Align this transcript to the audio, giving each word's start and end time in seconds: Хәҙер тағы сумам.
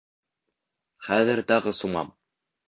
Хәҙер 1.09 1.45
тағы 1.53 1.77
сумам. 1.83 2.13